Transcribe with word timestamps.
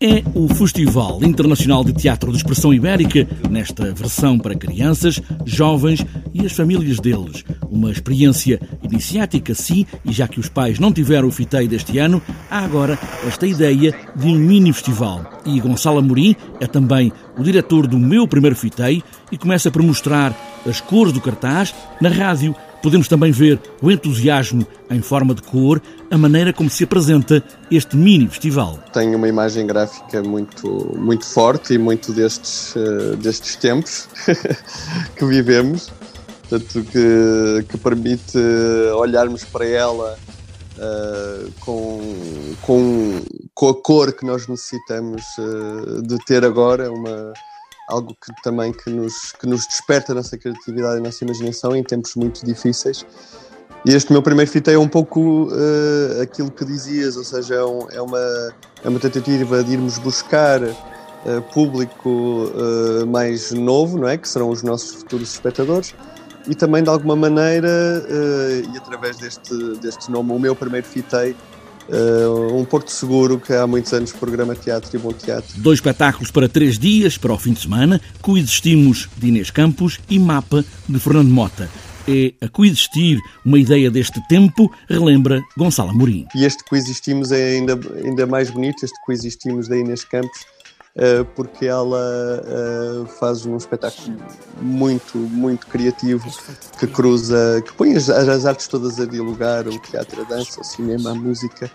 É 0.00 0.22
o 0.32 0.46
Festival 0.46 1.18
Internacional 1.24 1.82
de 1.82 1.92
Teatro 1.92 2.30
de 2.30 2.36
Expressão 2.36 2.72
Ibérica, 2.72 3.26
nesta 3.50 3.92
versão 3.92 4.38
para 4.38 4.54
crianças, 4.54 5.20
jovens 5.44 6.06
e 6.32 6.46
as 6.46 6.52
famílias 6.52 7.00
deles. 7.00 7.44
Uma 7.68 7.90
experiência 7.90 8.60
iniciática, 8.80 9.56
sim, 9.56 9.84
e 10.04 10.12
já 10.12 10.28
que 10.28 10.38
os 10.38 10.48
pais 10.48 10.78
não 10.78 10.92
tiveram 10.92 11.26
o 11.26 11.32
fiteio 11.32 11.68
deste 11.68 11.98
ano, 11.98 12.22
há 12.48 12.60
agora 12.60 12.96
esta 13.26 13.44
ideia 13.44 13.92
de 14.14 14.24
um 14.24 14.36
mini-festival. 14.36 15.40
E 15.44 15.58
Gonçalo 15.58 15.98
Amorim 15.98 16.36
é 16.60 16.68
também 16.68 17.12
o 17.36 17.42
diretor 17.42 17.88
do 17.88 17.98
meu 17.98 18.28
primeiro 18.28 18.54
fiteio 18.54 19.02
e 19.32 19.36
começa 19.36 19.68
por 19.68 19.82
mostrar 19.82 20.32
as 20.66 20.80
cores 20.80 21.12
do 21.12 21.20
cartaz 21.20 21.74
na 22.00 22.08
rádio 22.08 22.54
Podemos 22.82 23.08
também 23.08 23.32
ver 23.32 23.60
o 23.82 23.90
entusiasmo 23.90 24.66
em 24.88 25.02
forma 25.02 25.34
de 25.34 25.42
cor, 25.42 25.82
a 26.10 26.16
maneira 26.16 26.52
como 26.52 26.70
se 26.70 26.84
apresenta 26.84 27.42
este 27.70 27.96
mini 27.96 28.28
festival. 28.28 28.78
Tem 28.92 29.14
uma 29.14 29.28
imagem 29.28 29.66
gráfica 29.66 30.22
muito, 30.22 30.94
muito 30.96 31.24
forte 31.26 31.74
e 31.74 31.78
muito 31.78 32.12
destes, 32.12 32.74
uh, 32.76 33.16
destes 33.16 33.56
tempos 33.56 34.08
que 35.16 35.24
vivemos, 35.24 35.90
portanto, 36.48 36.84
que, 36.84 37.64
que 37.68 37.78
permite 37.78 38.38
olharmos 38.94 39.42
para 39.44 39.66
ela 39.66 40.16
uh, 40.76 41.52
com, 41.58 42.00
com, 42.62 43.20
com 43.54 43.68
a 43.68 43.74
cor 43.74 44.12
que 44.12 44.24
nós 44.24 44.46
necessitamos 44.46 45.24
uh, 45.38 46.00
de 46.02 46.16
ter 46.24 46.44
agora, 46.44 46.92
uma 46.92 47.32
algo 47.88 48.14
que 48.22 48.32
também 48.42 48.72
que 48.72 48.90
nos, 48.90 49.32
que 49.32 49.46
nos 49.46 49.66
desperta 49.66 50.12
a 50.12 50.14
nossa 50.14 50.36
criatividade 50.36 50.96
e 50.96 50.98
a 50.98 51.02
nossa 51.02 51.24
imaginação 51.24 51.74
em 51.74 51.82
tempos 51.82 52.14
muito 52.14 52.44
difíceis. 52.44 53.04
E 53.84 53.94
este 53.94 54.12
meu 54.12 54.22
primeiro 54.22 54.50
fita 54.50 54.70
é 54.70 54.78
um 54.78 54.88
pouco 54.88 55.48
uh, 55.48 56.22
aquilo 56.22 56.50
que 56.50 56.64
dizias, 56.64 57.16
ou 57.16 57.24
seja, 57.24 57.54
é, 57.54 57.64
um, 57.64 57.88
é, 57.90 58.02
uma, 58.02 58.54
é 58.84 58.88
uma 58.88 58.98
tentativa 58.98 59.62
de 59.62 59.72
irmos 59.72 59.98
buscar 59.98 60.60
uh, 60.62 60.74
público 61.54 62.08
uh, 62.08 63.06
mais 63.06 63.52
novo, 63.52 63.98
não 63.98 64.08
é? 64.08 64.18
que 64.18 64.28
serão 64.28 64.50
os 64.50 64.62
nossos 64.62 64.96
futuros 64.96 65.32
espectadores, 65.32 65.94
e 66.48 66.54
também 66.54 66.82
de 66.82 66.88
alguma 66.88 67.14
maneira, 67.14 67.68
e 68.72 68.76
através 68.78 69.18
deste, 69.18 69.54
deste 69.80 70.10
nome, 70.10 70.32
o 70.32 70.38
meu 70.38 70.56
primeiro 70.56 70.86
fitei, 70.86 71.36
um 72.58 72.64
Porto 72.64 72.90
Seguro 72.90 73.38
que 73.38 73.52
há 73.52 73.66
muitos 73.66 73.92
anos 73.92 74.12
programa 74.12 74.54
teatro 74.54 74.90
e 74.94 74.98
bom 74.98 75.12
teatro. 75.12 75.48
Dois 75.56 75.78
espetáculos 75.78 76.30
para 76.30 76.48
três 76.48 76.78
dias, 76.78 77.16
para 77.16 77.32
o 77.32 77.38
fim 77.38 77.52
de 77.52 77.60
semana, 77.60 78.00
Coexistimos 78.20 79.08
de 79.16 79.28
Inês 79.28 79.50
Campos 79.50 79.98
e 80.08 80.18
Mapa 80.18 80.64
de 80.88 80.98
Fernando 80.98 81.30
Mota. 81.30 81.68
É 82.10 82.32
a 82.42 82.48
coexistir 82.48 83.18
uma 83.44 83.58
ideia 83.58 83.90
deste 83.90 84.18
tempo, 84.28 84.72
relembra 84.88 85.42
Gonçalo 85.58 85.90
Amorim. 85.90 86.26
E 86.34 86.44
este 86.44 86.64
coexistimos 86.64 87.32
é 87.32 87.56
ainda, 87.56 87.78
ainda 88.02 88.26
mais 88.26 88.48
bonito, 88.48 88.82
este 88.82 88.98
coexistimos 89.04 89.68
da 89.68 89.76
Inês 89.76 90.04
Campos, 90.04 90.40
eh, 90.40 90.57
porque 91.34 91.66
ela 91.66 92.42
eh, 92.44 93.06
faz 93.20 93.46
um 93.46 93.56
espetáculo 93.56 94.16
muito, 94.60 95.16
muito 95.16 95.66
criativo 95.66 96.28
que 96.78 96.86
cruza, 96.86 97.62
que 97.64 97.72
põe 97.72 97.94
as, 97.94 98.10
as 98.10 98.44
artes 98.44 98.66
todas 98.66 98.98
a 98.98 99.06
dialogar, 99.06 99.68
o 99.68 99.78
teatro, 99.78 100.22
a 100.22 100.24
dança, 100.24 100.60
o 100.60 100.64
cinema, 100.64 101.10
a 101.10 101.14
música, 101.14 101.70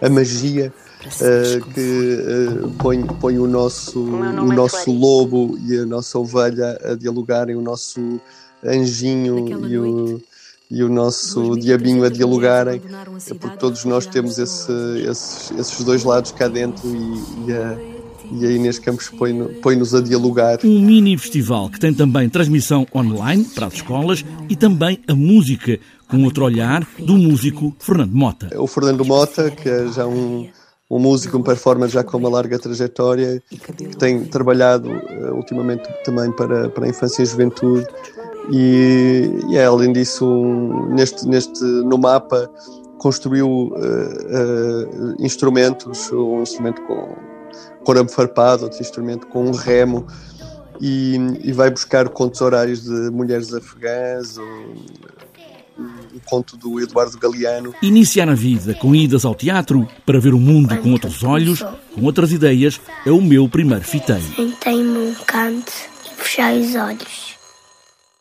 a 0.00 0.08
magia. 0.08 0.72
Uh, 1.06 1.64
que 1.72 2.64
uh, 2.64 2.70
põe, 2.78 3.06
põe 3.06 3.38
o 3.38 3.46
nosso, 3.46 4.00
o 4.00 4.52
nosso 4.52 4.90
lobo 4.90 5.56
e 5.64 5.78
a 5.78 5.86
nossa 5.86 6.18
ovelha 6.18 6.76
a 6.82 6.94
dialogarem, 6.96 7.54
o 7.54 7.60
nosso 7.60 8.20
anjinho 8.64 9.66
e 9.68 9.78
o, 9.78 10.20
e 10.68 10.82
o 10.82 10.88
nosso 10.88 11.56
diabinho 11.56 12.04
a 12.04 12.08
dialogarem, 12.08 12.82
é 13.30 13.34
porque 13.34 13.56
todos 13.56 13.84
nós 13.84 14.04
temos 14.06 14.38
esse, 14.38 14.72
esses, 15.08 15.52
esses 15.52 15.84
dois 15.84 16.02
lados 16.02 16.32
cá 16.32 16.48
dentro 16.48 16.88
e, 16.88 17.50
e 17.50 17.52
a 17.52 17.95
e 18.32 18.46
a 18.46 18.50
Inês 18.50 18.78
Campos 18.78 19.10
põe-nos 19.62 19.94
a 19.94 20.00
dialogar. 20.00 20.58
Um 20.64 20.80
mini 20.80 21.16
festival 21.16 21.70
que 21.70 21.78
tem 21.78 21.92
também 21.92 22.28
transmissão 22.28 22.86
online 22.94 23.44
para 23.44 23.66
as 23.66 23.74
escolas 23.74 24.24
e 24.48 24.56
também 24.56 25.00
a 25.08 25.14
música, 25.14 25.78
com 26.08 26.22
outro 26.24 26.44
olhar 26.44 26.86
do 26.98 27.16
músico 27.16 27.74
Fernando 27.78 28.12
Mota. 28.12 28.60
O 28.60 28.66
Fernando 28.66 29.04
Mota, 29.04 29.50
que 29.50 29.68
é 29.68 29.88
já 29.88 30.06
um, 30.06 30.48
um 30.90 30.98
músico, 30.98 31.36
um 31.36 31.42
performer 31.42 31.88
já 31.88 32.02
com 32.04 32.16
uma 32.16 32.28
larga 32.28 32.58
trajetória, 32.58 33.42
que 33.48 33.96
tem 33.96 34.24
trabalhado 34.24 34.88
uh, 34.88 35.34
ultimamente 35.34 35.88
também 36.04 36.30
para, 36.32 36.68
para 36.68 36.86
a 36.86 36.88
infância 36.88 37.22
e 37.22 37.24
a 37.24 37.26
juventude. 37.26 37.86
E, 38.52 39.28
e 39.48 39.56
é, 39.56 39.64
além 39.64 39.92
disso, 39.92 40.24
um, 40.24 40.94
neste, 40.94 41.26
neste, 41.26 41.64
no 41.64 41.98
mapa, 41.98 42.48
construiu 42.98 43.48
uh, 43.48 43.74
uh, 43.74 45.16
instrumentos, 45.18 46.10
um 46.12 46.42
instrumento 46.42 46.80
com 46.82 47.35
com 47.84 47.92
arame 47.92 48.10
farpado, 48.10 48.64
outro 48.64 48.80
instrumento 48.80 49.26
com 49.26 49.46
um 49.46 49.52
remo, 49.52 50.06
e, 50.80 51.16
e 51.42 51.52
vai 51.52 51.70
buscar 51.70 52.08
contos 52.08 52.40
horários 52.40 52.82
de 52.84 53.10
mulheres 53.10 53.52
afegãs, 53.54 54.36
o 54.38 56.20
conto 56.24 56.56
do 56.56 56.80
Eduardo 56.80 57.18
Galeano. 57.18 57.74
Iniciar 57.82 58.28
a 58.28 58.34
vida 58.34 58.74
com 58.74 58.94
idas 58.94 59.24
ao 59.24 59.34
teatro 59.34 59.86
para 60.04 60.18
ver 60.18 60.34
o 60.34 60.38
mundo 60.38 60.76
com 60.78 60.92
outros 60.92 61.22
olhos, 61.22 61.62
com 61.94 62.02
outras 62.04 62.32
ideias, 62.32 62.80
é 63.04 63.10
o 63.10 63.20
meu 63.20 63.48
primeiro 63.48 63.84
fiteio. 63.84 64.22
Sentei-me 64.34 64.98
um 64.98 65.14
canto 65.26 65.72
e 66.04 66.22
fechei 66.22 66.60
os 66.60 66.74
olhos. 66.74 67.25